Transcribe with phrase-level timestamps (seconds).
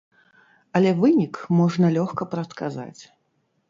[0.79, 3.03] Але вынік можна лёгка прадказаць.